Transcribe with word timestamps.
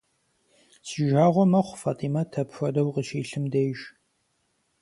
Си 0.87 1.01
жагъуэ 1.11 1.43
мэхъу 1.51 1.79
Фатӏимэт 1.81 2.31
апхуэдэу 2.41 2.89
къыщилъым 2.95 3.45
деж. 3.51 3.79